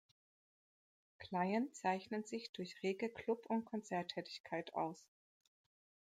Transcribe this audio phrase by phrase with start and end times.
[1.19, 5.05] Client zeichnen sich durch rege Club- und Konzerttätigkeit aus.